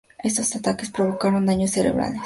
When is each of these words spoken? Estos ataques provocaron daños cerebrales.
Estos 0.27 0.55
ataques 0.57 0.89
provocaron 0.95 1.45
daños 1.49 1.69
cerebrales. 1.75 2.19